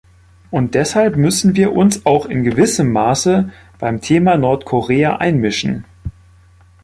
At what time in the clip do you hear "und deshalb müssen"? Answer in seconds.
0.49-1.55